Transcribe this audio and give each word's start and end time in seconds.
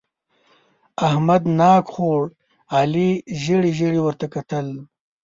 احمد 1.07 1.43
ناک 1.59 1.85
خوړ؛ 1.93 2.21
علي 2.75 3.09
ژېړې 3.41 3.71
ژېړې 3.77 4.01
ورته 4.03 4.25
کتل. 4.35 4.67